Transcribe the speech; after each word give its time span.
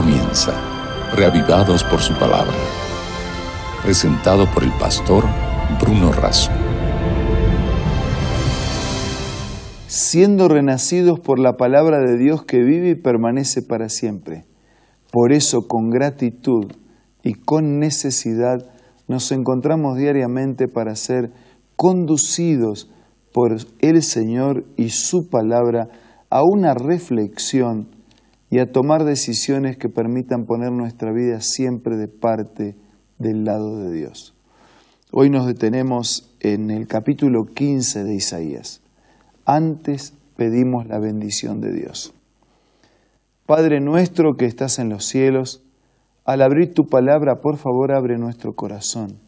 comienza, 0.00 0.52
reavivados 1.16 1.82
por 1.82 1.98
su 1.98 2.14
palabra. 2.14 2.54
Presentado 3.82 4.46
por 4.54 4.62
el 4.62 4.70
pastor 4.78 5.24
Bruno 5.80 6.12
Razo. 6.12 6.52
Siendo 9.88 10.46
renacidos 10.46 11.18
por 11.18 11.40
la 11.40 11.54
palabra 11.56 11.98
de 11.98 12.16
Dios 12.16 12.44
que 12.44 12.58
vive 12.58 12.90
y 12.90 12.94
permanece 12.94 13.60
para 13.60 13.88
siempre. 13.88 14.44
Por 15.10 15.32
eso, 15.32 15.62
con 15.66 15.90
gratitud 15.90 16.66
y 17.24 17.34
con 17.34 17.80
necesidad, 17.80 18.70
nos 19.08 19.32
encontramos 19.32 19.96
diariamente 19.96 20.68
para 20.68 20.94
ser 20.94 21.32
conducidos 21.74 22.88
por 23.32 23.56
el 23.80 24.02
Señor 24.04 24.64
y 24.76 24.90
su 24.90 25.28
palabra 25.28 25.88
a 26.30 26.42
una 26.44 26.74
reflexión 26.74 27.97
y 28.50 28.58
a 28.60 28.72
tomar 28.72 29.04
decisiones 29.04 29.76
que 29.76 29.88
permitan 29.88 30.46
poner 30.46 30.72
nuestra 30.72 31.12
vida 31.12 31.40
siempre 31.40 31.96
de 31.96 32.08
parte 32.08 32.76
del 33.18 33.44
lado 33.44 33.78
de 33.78 33.92
Dios. 33.92 34.34
Hoy 35.10 35.30
nos 35.30 35.46
detenemos 35.46 36.30
en 36.40 36.70
el 36.70 36.86
capítulo 36.86 37.46
15 37.46 38.04
de 38.04 38.14
Isaías. 38.14 38.80
Antes 39.44 40.14
pedimos 40.36 40.86
la 40.86 40.98
bendición 40.98 41.60
de 41.60 41.72
Dios. 41.72 42.14
Padre 43.46 43.80
nuestro 43.80 44.36
que 44.36 44.44
estás 44.44 44.78
en 44.78 44.90
los 44.90 45.06
cielos, 45.06 45.62
al 46.24 46.42
abrir 46.42 46.74
tu 46.74 46.86
palabra, 46.86 47.40
por 47.40 47.56
favor, 47.56 47.92
abre 47.92 48.18
nuestro 48.18 48.54
corazón 48.54 49.18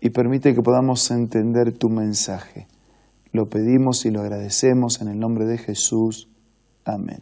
y 0.00 0.10
permite 0.10 0.54
que 0.54 0.62
podamos 0.62 1.10
entender 1.10 1.72
tu 1.72 1.88
mensaje. 1.88 2.66
Lo 3.32 3.48
pedimos 3.48 4.04
y 4.04 4.10
lo 4.10 4.20
agradecemos 4.20 5.00
en 5.00 5.08
el 5.08 5.18
nombre 5.20 5.44
de 5.44 5.58
Jesús. 5.58 6.28
Amén. 6.84 7.20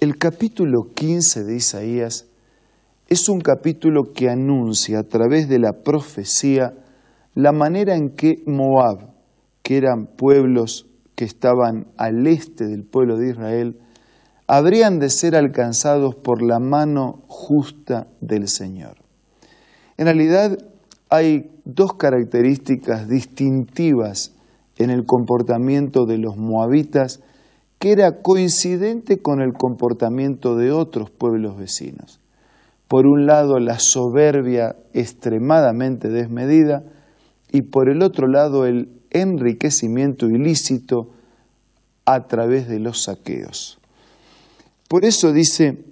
El 0.00 0.18
capítulo 0.18 0.90
15 0.92 1.44
de 1.44 1.56
Isaías 1.56 2.26
es 3.08 3.28
un 3.28 3.40
capítulo 3.40 4.12
que 4.12 4.28
anuncia 4.28 4.98
a 4.98 5.02
través 5.04 5.48
de 5.48 5.60
la 5.60 5.84
profecía 5.84 6.74
la 7.34 7.52
manera 7.52 7.94
en 7.94 8.10
que 8.10 8.42
Moab, 8.44 9.10
que 9.62 9.76
eran 9.76 10.06
pueblos 10.06 10.86
que 11.14 11.24
estaban 11.24 11.86
al 11.96 12.26
este 12.26 12.66
del 12.66 12.82
pueblo 12.84 13.16
de 13.16 13.30
Israel, 13.30 13.78
habrían 14.48 14.98
de 14.98 15.10
ser 15.10 15.36
alcanzados 15.36 16.16
por 16.16 16.42
la 16.42 16.58
mano 16.58 17.22
justa 17.28 18.08
del 18.20 18.48
Señor. 18.48 18.96
En 19.96 20.06
realidad 20.06 20.58
hay 21.08 21.52
dos 21.64 21.94
características 21.94 23.08
distintivas 23.08 24.34
en 24.76 24.90
el 24.90 25.06
comportamiento 25.06 26.04
de 26.04 26.18
los 26.18 26.36
moabitas 26.36 27.20
que 27.84 27.92
era 27.92 28.22
coincidente 28.22 29.18
con 29.18 29.42
el 29.42 29.52
comportamiento 29.52 30.56
de 30.56 30.72
otros 30.72 31.10
pueblos 31.10 31.58
vecinos. 31.58 32.18
Por 32.88 33.06
un 33.06 33.26
lado, 33.26 33.58
la 33.58 33.78
soberbia 33.78 34.74
extremadamente 34.94 36.08
desmedida 36.08 36.82
y 37.52 37.60
por 37.60 37.90
el 37.90 38.02
otro 38.02 38.26
lado, 38.26 38.64
el 38.64 38.88
enriquecimiento 39.10 40.30
ilícito 40.30 41.10
a 42.06 42.26
través 42.26 42.68
de 42.68 42.78
los 42.78 43.02
saqueos. 43.02 43.78
Por 44.88 45.04
eso 45.04 45.34
dice 45.34 45.84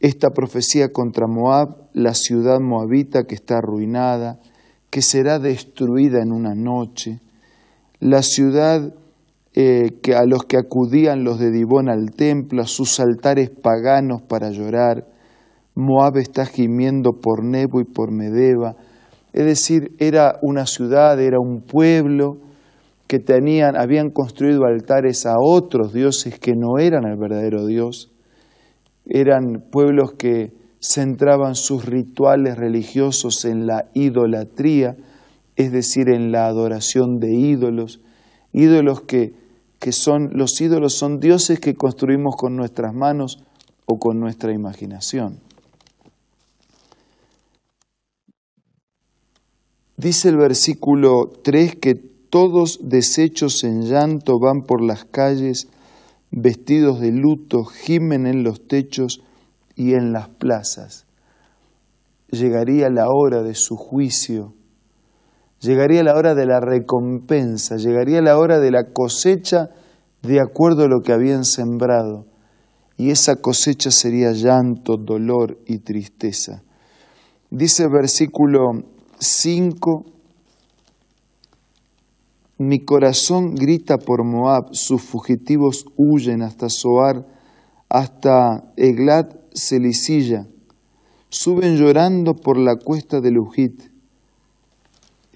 esta 0.00 0.30
profecía 0.30 0.92
contra 0.92 1.28
Moab, 1.28 1.88
la 1.92 2.14
ciudad 2.14 2.58
moabita 2.58 3.28
que 3.28 3.36
está 3.36 3.58
arruinada, 3.58 4.40
que 4.90 5.02
será 5.02 5.38
destruida 5.38 6.20
en 6.20 6.32
una 6.32 6.56
noche, 6.56 7.20
la 8.00 8.22
ciudad 8.22 8.92
eh, 9.54 9.98
que 10.02 10.14
a 10.14 10.24
los 10.24 10.44
que 10.44 10.56
acudían 10.56 11.24
los 11.24 11.38
de 11.38 11.50
Dibón 11.50 11.88
al 11.88 12.10
templo, 12.10 12.62
a 12.62 12.66
sus 12.66 13.00
altares 13.00 13.50
paganos 13.50 14.22
para 14.22 14.50
llorar. 14.50 15.06
Moab 15.74 16.18
está 16.18 16.44
gimiendo 16.44 17.12
por 17.20 17.44
Nebo 17.44 17.80
y 17.80 17.84
por 17.84 18.12
Medeba. 18.12 18.76
Es 19.32 19.44
decir, 19.44 19.92
era 19.98 20.38
una 20.42 20.66
ciudad, 20.66 21.20
era 21.20 21.38
un 21.40 21.62
pueblo 21.62 22.38
que 23.06 23.18
tenían, 23.18 23.76
habían 23.76 24.10
construido 24.10 24.64
altares 24.64 25.24
a 25.24 25.34
otros 25.40 25.92
dioses 25.92 26.38
que 26.38 26.52
no 26.54 26.78
eran 26.78 27.06
el 27.06 27.16
verdadero 27.16 27.66
Dios. 27.66 28.12
Eran 29.06 29.64
pueblos 29.72 30.12
que 30.12 30.52
centraban 30.80 31.54
sus 31.54 31.86
rituales 31.86 32.56
religiosos 32.56 33.44
en 33.44 33.66
la 33.66 33.86
idolatría, 33.94 34.96
es 35.56 35.72
decir, 35.72 36.10
en 36.10 36.30
la 36.30 36.46
adoración 36.46 37.18
de 37.18 37.34
ídolos, 37.34 38.00
ídolos 38.52 39.02
que 39.02 39.32
que 39.78 39.92
son 39.92 40.30
los 40.32 40.60
ídolos 40.60 40.94
son 40.94 41.20
dioses 41.20 41.60
que 41.60 41.74
construimos 41.74 42.36
con 42.36 42.56
nuestras 42.56 42.94
manos 42.94 43.38
o 43.86 43.98
con 43.98 44.18
nuestra 44.18 44.52
imaginación. 44.52 45.40
Dice 49.96 50.28
el 50.28 50.36
versículo 50.36 51.30
3 51.42 51.76
que 51.76 51.94
todos 51.94 52.80
deshechos 52.82 53.64
en 53.64 53.82
llanto 53.82 54.38
van 54.38 54.62
por 54.62 54.82
las 54.82 55.04
calles, 55.04 55.68
vestidos 56.30 57.00
de 57.00 57.12
luto, 57.12 57.64
gimen 57.64 58.26
en 58.26 58.44
los 58.44 58.66
techos 58.66 59.22
y 59.74 59.94
en 59.94 60.12
las 60.12 60.28
plazas. 60.28 61.06
Llegaría 62.30 62.90
la 62.90 63.08
hora 63.08 63.42
de 63.42 63.54
su 63.54 63.76
juicio 63.76 64.52
Llegaría 65.60 66.04
la 66.04 66.14
hora 66.14 66.34
de 66.34 66.46
la 66.46 66.60
recompensa, 66.60 67.76
llegaría 67.76 68.22
la 68.22 68.38
hora 68.38 68.60
de 68.60 68.70
la 68.70 68.92
cosecha 68.92 69.70
de 70.22 70.40
acuerdo 70.40 70.84
a 70.84 70.88
lo 70.88 71.00
que 71.00 71.12
habían 71.12 71.44
sembrado. 71.44 72.26
Y 72.96 73.10
esa 73.10 73.36
cosecha 73.36 73.90
sería 73.90 74.32
llanto, 74.32 74.96
dolor 74.96 75.58
y 75.66 75.78
tristeza. 75.78 76.62
Dice 77.50 77.88
versículo 77.88 78.60
5, 79.18 80.04
mi 82.58 82.84
corazón 82.84 83.54
grita 83.54 83.98
por 83.98 84.24
Moab, 84.24 84.74
sus 84.74 85.02
fugitivos 85.02 85.86
huyen 85.96 86.42
hasta 86.42 86.68
Zoar, 86.68 87.24
hasta 87.88 88.72
Eglat 88.76 89.34
Celicilla, 89.54 90.46
suben 91.30 91.76
llorando 91.76 92.34
por 92.34 92.58
la 92.58 92.76
cuesta 92.76 93.20
de 93.20 93.30
Lujit 93.30 93.97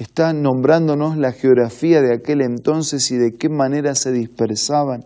está 0.02 0.32
nombrándonos 0.32 1.16
la 1.16 1.32
geografía 1.32 2.00
de 2.02 2.14
aquel 2.14 2.40
entonces 2.42 3.10
y 3.10 3.16
de 3.16 3.32
qué 3.32 3.48
manera 3.48 3.94
se 3.94 4.12
dispersaban. 4.12 5.04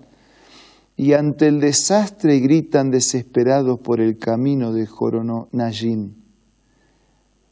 Y 0.97 1.13
ante 1.13 1.47
el 1.47 1.61
desastre 1.61 2.39
gritan 2.41 2.91
desesperados 2.91 3.79
por 3.81 4.01
el 4.01 4.19
camino 4.19 4.73
de 4.73 4.87
Joronayim. 4.87 6.15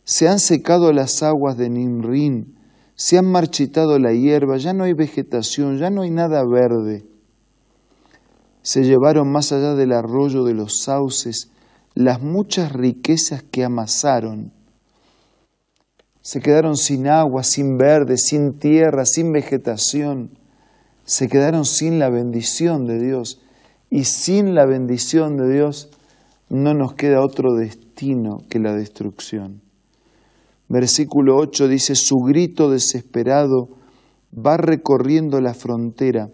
Se 0.05 0.29
han 0.29 0.39
secado 0.39 0.93
las 0.93 1.23
aguas 1.23 1.57
de 1.57 1.71
Nimrin, 1.71 2.57
se 2.95 3.19
han 3.19 3.27
marchitado 3.27 3.99
la 3.99 4.13
hierba, 4.13 4.57
ya 4.57 4.73
no 4.73 4.85
hay 4.85 4.95
vegetación, 4.95 5.79
ya 5.79 5.91
no 5.91 6.03
hay 6.03 6.11
nada 6.11 6.43
verde. 6.45 7.05
Se 8.63 8.83
llevaron 8.83 9.31
más 9.31 9.53
allá 9.53 9.75
del 9.75 9.93
arroyo 9.93 10.45
de 10.45 10.55
los 10.55 10.79
sauces 10.83 11.51
las 11.95 12.21
muchas 12.21 12.73
riquezas 12.73 13.43
que 13.43 13.65
amasaron 13.65 14.53
se 16.25 16.41
quedaron 16.41 16.79
sin 16.79 17.07
agua, 17.07 17.45
sin 17.45 17.77
verde, 17.77 18.17
sin 18.17 18.59
tierra, 18.59 19.05
sin 19.05 19.31
vegetación. 19.31 20.31
Se 21.05 21.29
quedaron 21.29 21.67
sin 21.67 21.99
la 21.99 22.09
bendición 22.09 22.87
de 22.87 22.99
Dios. 22.99 23.43
Y 23.91 24.05
sin 24.05 24.55
la 24.55 24.65
bendición 24.65 25.37
de 25.37 25.53
Dios 25.53 25.91
no 26.49 26.73
nos 26.73 26.95
queda 26.95 27.21
otro 27.21 27.53
destino 27.53 28.39
que 28.49 28.59
la 28.59 28.75
destrucción. 28.75 29.61
Versículo 30.71 31.37
8 31.37 31.69
dice, 31.69 31.95
su 31.95 32.17
grito 32.27 32.71
desesperado 32.71 33.69
va 34.35 34.57
recorriendo 34.57 35.43
la 35.43 35.53
frontera, 35.53 36.31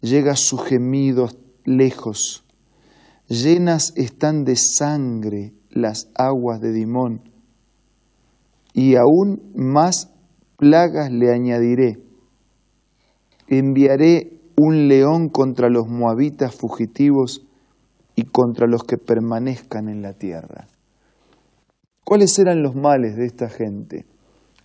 llega 0.00 0.36
su 0.36 0.58
gemido 0.58 1.28
lejos. 1.64 2.44
Llenas 3.26 3.94
están 3.96 4.44
de 4.44 4.54
sangre 4.54 5.54
las 5.70 6.08
aguas 6.14 6.60
de 6.60 6.70
Dimón 6.70 7.28
y 8.78 8.94
aún 8.94 9.42
más 9.56 10.08
plagas 10.56 11.10
le 11.10 11.32
añadiré. 11.32 11.98
Enviaré 13.48 14.30
un 14.56 14.86
león 14.86 15.30
contra 15.30 15.68
los 15.68 15.88
moabitas 15.88 16.54
fugitivos 16.54 17.44
y 18.14 18.22
contra 18.26 18.68
los 18.68 18.84
que 18.84 18.96
permanezcan 18.96 19.88
en 19.88 20.00
la 20.00 20.12
tierra. 20.12 20.68
¿Cuáles 22.04 22.38
eran 22.38 22.62
los 22.62 22.76
males 22.76 23.16
de 23.16 23.26
esta 23.26 23.48
gente? 23.48 24.04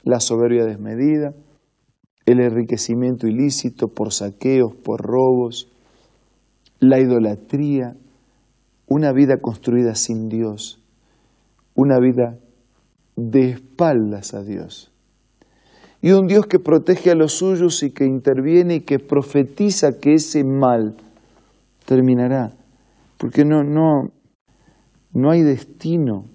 La 0.04 0.20
soberbia 0.20 0.64
desmedida, 0.64 1.34
el 2.28 2.40
enriquecimiento 2.40 3.26
ilícito 3.26 3.88
por 3.88 4.14
saqueos, 4.14 4.76
por 4.76 5.02
robos, 5.02 5.72
la 6.80 7.00
idolatría, 7.00 7.96
una 8.88 9.12
vida 9.12 9.38
construida 9.42 9.96
sin 9.96 10.30
Dios, 10.30 10.80
una 11.74 11.98
vida 11.98 12.38
de 13.16 13.52
espaldas 13.52 14.34
a 14.34 14.44
Dios. 14.44 14.92
Y 16.02 16.12
un 16.12 16.28
Dios 16.28 16.48
que 16.48 16.60
protege 16.60 17.12
a 17.12 17.16
los 17.16 17.34
suyos 17.34 17.82
y 17.82 17.92
que 17.92 18.06
interviene 18.06 18.76
y 18.76 18.82
que 18.82 19.00
profetiza 19.00 20.00
que 20.02 20.16
ese 20.16 20.44
mal 20.44 20.98
terminará. 21.86 22.52
Porque 23.18 23.46
no, 23.46 23.64
no, 23.64 24.12
No 25.14 25.32
hay 25.32 25.44
destino 25.44 26.26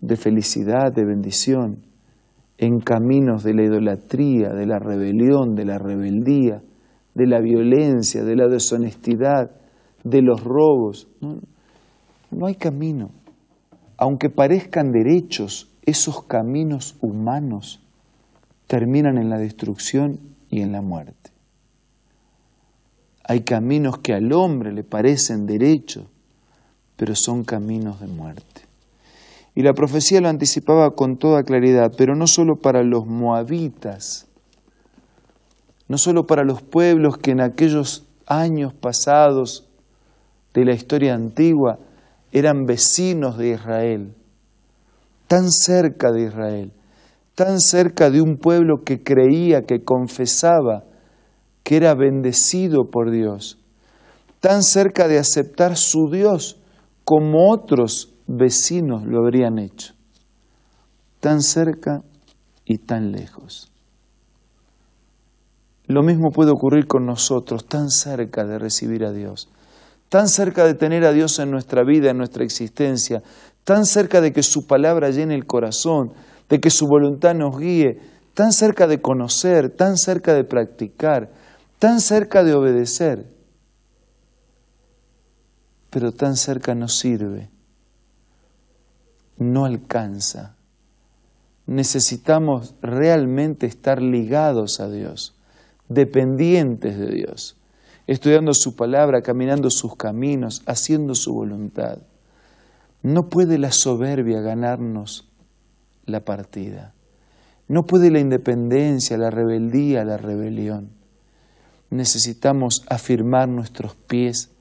de 0.00 0.16
felicidad, 0.16 0.92
de 0.94 1.06
bendición, 1.06 1.78
en 2.58 2.80
caminos 2.80 3.42
de 3.42 3.54
la 3.54 3.62
idolatría, 3.62 4.50
de 4.50 4.66
la 4.66 4.78
rebelión, 4.78 5.54
de 5.54 5.64
la 5.64 5.78
rebeldía, 5.78 6.60
de 7.14 7.26
la 7.26 7.40
violencia, 7.40 8.22
de 8.22 8.36
la 8.36 8.48
deshonestidad, 8.48 9.50
de 10.02 10.20
los 10.20 10.44
robos. 10.44 11.08
No, 11.22 11.38
no 12.30 12.46
hay 12.46 12.56
camino. 12.56 13.10
Aunque 13.96 14.28
parezcan 14.28 14.90
derechos, 14.90 15.73
esos 15.86 16.24
caminos 16.24 16.96
humanos 17.00 17.80
terminan 18.66 19.18
en 19.18 19.30
la 19.30 19.38
destrucción 19.38 20.18
y 20.50 20.62
en 20.62 20.72
la 20.72 20.80
muerte. 20.80 21.30
Hay 23.24 23.40
caminos 23.40 23.98
que 23.98 24.12
al 24.12 24.32
hombre 24.32 24.72
le 24.72 24.84
parecen 24.84 25.46
derechos, 25.46 26.04
pero 26.96 27.14
son 27.14 27.44
caminos 27.44 28.00
de 28.00 28.06
muerte. 28.06 28.62
Y 29.54 29.62
la 29.62 29.72
profecía 29.72 30.20
lo 30.20 30.28
anticipaba 30.28 30.94
con 30.94 31.16
toda 31.16 31.44
claridad, 31.44 31.92
pero 31.96 32.16
no 32.16 32.26
solo 32.26 32.56
para 32.56 32.82
los 32.82 33.06
moabitas, 33.06 34.26
no 35.88 35.98
solo 35.98 36.26
para 36.26 36.44
los 36.44 36.62
pueblos 36.62 37.18
que 37.18 37.30
en 37.30 37.40
aquellos 37.40 38.04
años 38.26 38.72
pasados 38.74 39.66
de 40.54 40.64
la 40.64 40.72
historia 40.72 41.14
antigua 41.14 41.78
eran 42.32 42.66
vecinos 42.66 43.38
de 43.38 43.50
Israel, 43.50 44.14
tan 45.34 45.50
cerca 45.50 46.12
de 46.12 46.26
Israel, 46.26 46.72
tan 47.34 47.58
cerca 47.58 48.08
de 48.08 48.22
un 48.22 48.36
pueblo 48.36 48.84
que 48.84 49.02
creía, 49.02 49.62
que 49.62 49.82
confesaba 49.82 50.84
que 51.64 51.74
era 51.76 51.92
bendecido 51.96 52.88
por 52.88 53.10
Dios, 53.10 53.58
tan 54.38 54.62
cerca 54.62 55.08
de 55.08 55.18
aceptar 55.18 55.76
su 55.76 56.08
Dios 56.08 56.60
como 57.02 57.50
otros 57.50 58.14
vecinos 58.28 59.02
lo 59.06 59.24
habrían 59.24 59.58
hecho, 59.58 59.94
tan 61.18 61.42
cerca 61.42 62.02
y 62.64 62.78
tan 62.78 63.10
lejos. 63.10 63.72
Lo 65.88 66.04
mismo 66.04 66.30
puede 66.30 66.52
ocurrir 66.52 66.86
con 66.86 67.06
nosotros, 67.06 67.66
tan 67.66 67.90
cerca 67.90 68.44
de 68.44 68.60
recibir 68.60 69.04
a 69.04 69.10
Dios, 69.10 69.48
tan 70.08 70.28
cerca 70.28 70.64
de 70.64 70.74
tener 70.74 71.04
a 71.04 71.12
Dios 71.12 71.40
en 71.40 71.50
nuestra 71.50 71.82
vida, 71.82 72.12
en 72.12 72.18
nuestra 72.18 72.44
existencia, 72.44 73.20
tan 73.64 73.86
cerca 73.86 74.20
de 74.20 74.32
que 74.32 74.42
su 74.42 74.66
palabra 74.66 75.10
llene 75.10 75.34
el 75.34 75.46
corazón, 75.46 76.12
de 76.48 76.60
que 76.60 76.70
su 76.70 76.86
voluntad 76.86 77.34
nos 77.34 77.58
guíe, 77.58 77.98
tan 78.34 78.52
cerca 78.52 78.86
de 78.86 79.00
conocer, 79.00 79.70
tan 79.70 79.96
cerca 79.96 80.34
de 80.34 80.44
practicar, 80.44 81.30
tan 81.78 82.00
cerca 82.00 82.44
de 82.44 82.54
obedecer, 82.54 83.26
pero 85.90 86.12
tan 86.12 86.36
cerca 86.36 86.74
no 86.74 86.88
sirve, 86.88 87.48
no 89.38 89.64
alcanza. 89.64 90.56
Necesitamos 91.66 92.74
realmente 92.82 93.66
estar 93.66 94.02
ligados 94.02 94.80
a 94.80 94.90
Dios, 94.90 95.34
dependientes 95.88 96.98
de 96.98 97.06
Dios, 97.06 97.56
estudiando 98.06 98.52
su 98.52 98.76
palabra, 98.76 99.22
caminando 99.22 99.70
sus 99.70 99.96
caminos, 99.96 100.62
haciendo 100.66 101.14
su 101.14 101.32
voluntad. 101.32 101.98
No 103.04 103.28
puede 103.28 103.58
la 103.58 103.70
soberbia 103.70 104.40
ganarnos 104.40 105.28
la 106.06 106.20
partida. 106.20 106.94
No 107.68 107.84
puede 107.84 108.10
la 108.10 108.18
independencia, 108.18 109.18
la 109.18 109.28
rebeldía, 109.28 110.06
la 110.06 110.16
rebelión. 110.16 110.88
Necesitamos 111.90 112.82
afirmar 112.88 113.46
nuestros 113.50 113.94
pies 113.94 114.52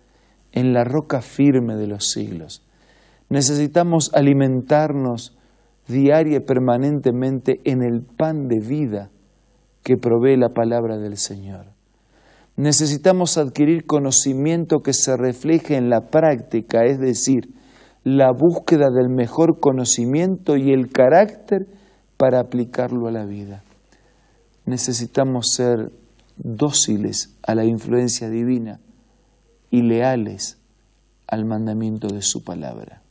en 0.52 0.74
la 0.74 0.84
roca 0.84 1.22
firme 1.22 1.78
de 1.78 1.88
los 1.88 2.12
siglos. 2.12 2.62
Necesitamos 3.30 4.12
alimentarnos 4.14 5.38
diaria 5.88 6.40
y 6.40 6.42
permanentemente 6.42 7.62
en 7.64 7.82
el 7.82 8.02
pan 8.02 8.50
de 8.50 8.60
vida 8.60 9.10
que 9.84 9.96
provee 9.96 10.36
la 10.36 10.50
palabra 10.50 10.98
del 10.98 11.16
Señor. 11.16 11.68
Necesitamos 12.58 13.38
adquirir 13.38 13.86
conocimiento 13.86 14.84
que 14.84 14.92
se 14.92 15.16
refleje 15.16 15.78
en 15.78 15.90
la 15.90 16.10
práctica, 16.10 16.84
es 16.84 17.00
decir, 17.00 17.63
la 18.04 18.32
búsqueda 18.32 18.90
del 18.90 19.10
mejor 19.10 19.60
conocimiento 19.60 20.58
y 20.58 20.72
el 20.72 20.92
carácter 20.92 21.68
para 22.18 22.40
aplicarlo 22.40 23.08
a 23.08 23.12
la 23.12 23.26
vida. 23.26 23.64
Necesitamos 24.66 25.54
ser 25.54 25.92
dóciles 26.38 27.38
a 27.44 27.56
la 27.56 27.66
influencia 27.66 28.30
divina 28.30 28.80
y 29.70 29.82
leales 29.82 30.58
al 31.28 31.46
mandamiento 31.46 32.08
de 32.08 32.22
su 32.22 32.44
palabra. 32.44 33.02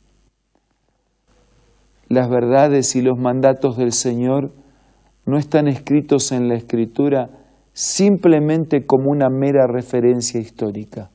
Las 2.09 2.29
verdades 2.29 2.95
y 2.95 3.01
los 3.01 3.17
mandatos 3.17 3.77
del 3.77 3.91
Señor 3.91 4.51
no 5.25 5.37
están 5.37 5.67
escritos 5.67 6.31
en 6.31 6.47
la 6.47 6.55
Escritura 6.55 7.29
simplemente 7.73 8.85
como 8.85 9.09
una 9.09 9.29
mera 9.29 9.65
referencia 9.67 10.39
histórica. 10.39 11.09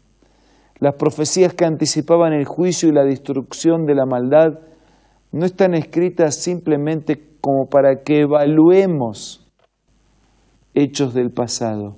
Las 0.81 0.95
profecías 0.95 1.55
que 1.55 1.65
anticipaban 1.65 2.33
el 2.33 2.45
juicio 2.45 2.89
y 2.89 2.93
la 2.93 3.05
destrucción 3.05 3.85
de 3.85 3.97
la 3.97 4.07
maldad 4.07 4.61
no 5.33 5.45
están 5.45 5.75
escritas 5.75 6.37
simplemente 6.37 7.21
como 7.41 7.67
para 7.67 8.03
que 8.05 8.21
evaluemos 8.21 9.45
hechos 10.75 11.15
del 11.15 11.31
pasado. 11.31 11.97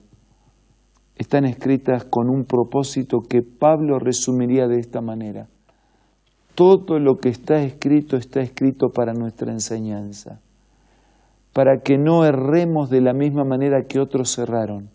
Están 1.17 1.44
escritas 1.44 2.05
con 2.05 2.31
un 2.31 2.44
propósito 2.44 3.19
que 3.29 3.43
Pablo 3.43 3.99
resumiría 3.99 4.67
de 4.67 4.79
esta 4.79 5.03
manera. 5.03 5.49
Todo 6.55 6.99
lo 6.99 7.17
que 7.19 7.29
está 7.29 7.62
escrito 7.62 8.17
está 8.17 8.41
escrito 8.41 8.88
para 8.88 9.12
nuestra 9.12 9.53
enseñanza, 9.53 10.41
para 11.53 11.81
que 11.82 11.99
no 11.99 12.25
erremos 12.25 12.88
de 12.88 13.03
la 13.03 13.12
misma 13.12 13.44
manera 13.44 13.82
que 13.87 14.00
otros 14.00 14.38
erraron 14.38 14.88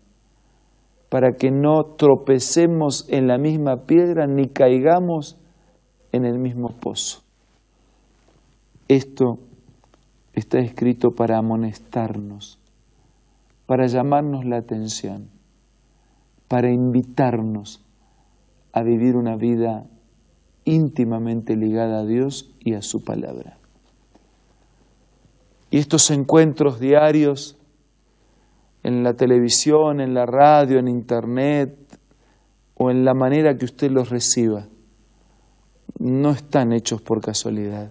para 1.16 1.32
que 1.36 1.50
no 1.50 1.82
tropecemos 1.82 3.06
en 3.08 3.26
la 3.26 3.38
misma 3.38 3.86
piedra 3.86 4.26
ni 4.26 4.48
caigamos 4.48 5.38
en 6.12 6.26
el 6.26 6.38
mismo 6.38 6.78
pozo. 6.78 7.22
Esto 8.86 9.38
está 10.34 10.58
escrito 10.58 11.12
para 11.12 11.38
amonestarnos, 11.38 12.58
para 13.64 13.86
llamarnos 13.86 14.44
la 14.44 14.58
atención, 14.58 15.30
para 16.48 16.70
invitarnos 16.70 17.80
a 18.74 18.82
vivir 18.82 19.16
una 19.16 19.36
vida 19.36 19.86
íntimamente 20.66 21.56
ligada 21.56 22.00
a 22.00 22.04
Dios 22.04 22.50
y 22.60 22.74
a 22.74 22.82
su 22.82 23.02
palabra. 23.02 23.56
Y 25.70 25.78
estos 25.78 26.10
encuentros 26.10 26.78
diarios 26.78 27.55
en 28.86 29.02
la 29.02 29.14
televisión, 29.14 30.00
en 30.00 30.14
la 30.14 30.26
radio, 30.26 30.78
en 30.78 30.86
internet 30.86 31.76
o 32.76 32.88
en 32.88 33.04
la 33.04 33.14
manera 33.14 33.56
que 33.56 33.64
usted 33.64 33.90
los 33.90 34.10
reciba, 34.10 34.68
no 35.98 36.30
están 36.30 36.72
hechos 36.72 37.02
por 37.02 37.20
casualidad. 37.20 37.90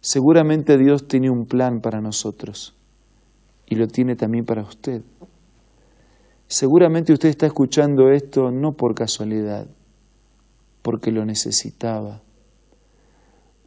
Seguramente 0.00 0.76
Dios 0.76 1.06
tiene 1.06 1.30
un 1.30 1.46
plan 1.46 1.80
para 1.80 2.00
nosotros 2.00 2.74
y 3.66 3.76
lo 3.76 3.86
tiene 3.86 4.16
también 4.16 4.44
para 4.44 4.62
usted. 4.62 5.02
Seguramente 6.48 7.12
usted 7.12 7.28
está 7.28 7.46
escuchando 7.46 8.10
esto 8.10 8.50
no 8.50 8.72
por 8.72 8.96
casualidad, 8.96 9.68
porque 10.82 11.12
lo 11.12 11.24
necesitaba. 11.24 12.22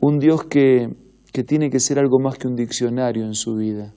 Un 0.02 0.20
Dios 0.20 0.44
que, 0.44 0.90
que 1.32 1.46
tiene 1.46 1.70
que 1.70 1.80
ser 1.80 1.98
algo 1.98 2.20
más 2.20 2.38
que 2.38 2.50
un 2.50 2.58
diccionario 2.58 3.24
en 3.24 3.36
su 3.36 3.56
vida 3.56 3.94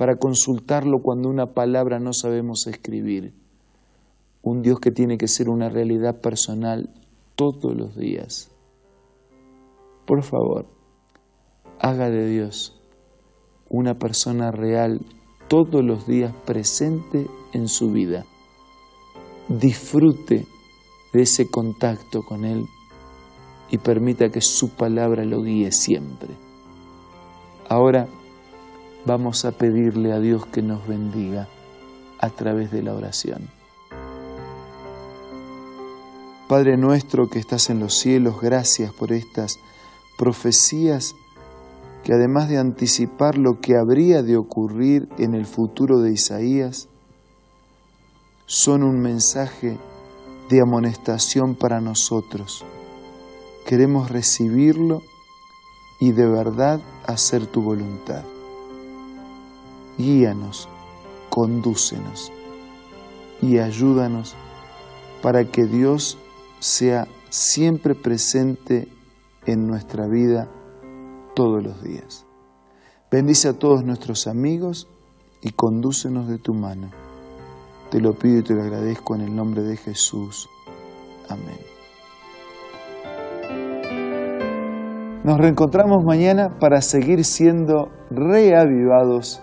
para 0.00 0.16
consultarlo 0.16 1.02
cuando 1.02 1.28
una 1.28 1.48
palabra 1.52 1.98
no 1.98 2.14
sabemos 2.14 2.66
escribir. 2.66 3.34
Un 4.42 4.62
Dios 4.62 4.80
que 4.80 4.90
tiene 4.90 5.18
que 5.18 5.28
ser 5.28 5.50
una 5.50 5.68
realidad 5.68 6.22
personal 6.22 6.88
todos 7.34 7.76
los 7.76 7.94
días. 7.96 8.50
Por 10.06 10.22
favor, 10.22 10.64
haga 11.78 12.08
de 12.08 12.26
Dios 12.30 12.80
una 13.68 13.98
persona 13.98 14.50
real 14.50 15.02
todos 15.48 15.84
los 15.84 16.06
días 16.06 16.32
presente 16.46 17.26
en 17.52 17.68
su 17.68 17.92
vida. 17.92 18.24
Disfrute 19.50 20.46
de 21.12 21.20
ese 21.20 21.50
contacto 21.50 22.22
con 22.22 22.46
Él 22.46 22.64
y 23.70 23.76
permita 23.76 24.30
que 24.30 24.40
su 24.40 24.70
palabra 24.70 25.26
lo 25.26 25.42
guíe 25.42 25.70
siempre. 25.72 26.30
Ahora, 27.68 28.08
vamos 29.10 29.44
a 29.44 29.50
pedirle 29.50 30.12
a 30.12 30.20
Dios 30.20 30.46
que 30.46 30.62
nos 30.62 30.86
bendiga 30.86 31.48
a 32.20 32.30
través 32.30 32.70
de 32.70 32.84
la 32.84 32.94
oración. 32.94 33.48
Padre 36.48 36.76
nuestro 36.76 37.28
que 37.28 37.40
estás 37.40 37.70
en 37.70 37.80
los 37.80 37.98
cielos, 37.98 38.40
gracias 38.40 38.92
por 38.92 39.10
estas 39.10 39.58
profecías 40.16 41.16
que 42.04 42.12
además 42.12 42.48
de 42.48 42.58
anticipar 42.58 43.36
lo 43.36 43.60
que 43.60 43.76
habría 43.76 44.22
de 44.22 44.36
ocurrir 44.36 45.08
en 45.18 45.34
el 45.34 45.44
futuro 45.44 45.98
de 45.98 46.12
Isaías, 46.12 46.88
son 48.46 48.84
un 48.84 49.00
mensaje 49.00 49.76
de 50.48 50.60
amonestación 50.60 51.56
para 51.56 51.80
nosotros, 51.80 52.64
Queremos 53.66 54.10
recibirlo 54.10 55.02
y 56.00 56.12
de 56.12 56.26
verdad 56.26 56.80
hacer 57.06 57.46
tu 57.46 57.62
voluntad. 57.62 58.24
Guíanos, 60.00 60.66
condúcenos 61.28 62.32
y 63.42 63.58
ayúdanos 63.58 64.34
para 65.20 65.44
que 65.44 65.66
Dios 65.66 66.16
sea 66.58 67.06
siempre 67.28 67.94
presente 67.94 68.88
en 69.44 69.66
nuestra 69.66 70.06
vida 70.06 70.48
todos 71.34 71.62
los 71.62 71.82
días. 71.82 72.24
Bendice 73.10 73.48
a 73.48 73.52
todos 73.52 73.84
nuestros 73.84 74.26
amigos 74.26 74.88
y 75.42 75.50
condúcenos 75.50 76.28
de 76.28 76.38
tu 76.38 76.54
mano. 76.54 76.90
Te 77.90 78.00
lo 78.00 78.14
pido 78.14 78.38
y 78.38 78.42
te 78.42 78.54
lo 78.54 78.62
agradezco 78.62 79.16
en 79.16 79.20
el 79.20 79.36
nombre 79.36 79.62
de 79.62 79.76
Jesús. 79.76 80.48
Amén. 81.28 81.58
Nos 85.24 85.36
reencontramos 85.36 86.02
mañana 86.06 86.58
para 86.58 86.80
seguir 86.80 87.22
siendo 87.26 87.90
reavivados 88.10 89.42